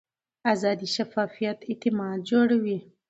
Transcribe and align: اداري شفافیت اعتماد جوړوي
اداري 0.51 0.87
شفافیت 0.95 1.59
اعتماد 1.69 2.17
جوړوي 2.29 2.77